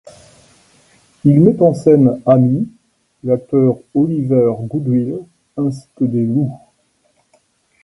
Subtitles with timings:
[1.25, 2.67] Il met en scène Amy,
[3.23, 5.19] l'acteur Oliver Goodwill,
[5.57, 6.57] ainsi que des loups.